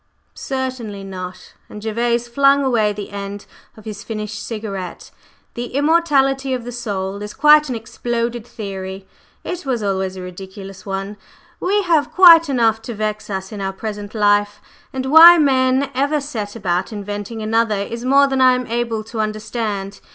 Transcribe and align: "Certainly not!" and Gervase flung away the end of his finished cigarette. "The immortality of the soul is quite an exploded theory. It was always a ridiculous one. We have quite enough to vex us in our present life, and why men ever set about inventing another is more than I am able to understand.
"Certainly 0.33 1.03
not!" 1.03 1.53
and 1.69 1.79
Gervase 1.79 2.27
flung 2.27 2.63
away 2.63 2.91
the 2.91 3.11
end 3.11 3.45
of 3.77 3.85
his 3.85 4.03
finished 4.03 4.41
cigarette. 4.43 5.11
"The 5.53 5.75
immortality 5.75 6.55
of 6.55 6.63
the 6.63 6.71
soul 6.71 7.21
is 7.21 7.35
quite 7.35 7.69
an 7.69 7.75
exploded 7.75 8.43
theory. 8.47 9.07
It 9.43 9.63
was 9.63 9.83
always 9.83 10.15
a 10.15 10.21
ridiculous 10.23 10.87
one. 10.87 11.17
We 11.59 11.83
have 11.83 12.11
quite 12.11 12.49
enough 12.49 12.81
to 12.81 12.95
vex 12.95 13.29
us 13.29 13.51
in 13.51 13.61
our 13.61 13.73
present 13.73 14.15
life, 14.15 14.59
and 14.91 15.05
why 15.05 15.37
men 15.37 15.91
ever 15.93 16.19
set 16.19 16.55
about 16.55 16.91
inventing 16.91 17.43
another 17.43 17.75
is 17.77 18.03
more 18.03 18.25
than 18.25 18.41
I 18.41 18.55
am 18.55 18.65
able 18.65 19.03
to 19.03 19.19
understand. 19.19 19.99